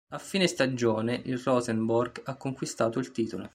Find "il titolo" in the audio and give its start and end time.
2.97-3.47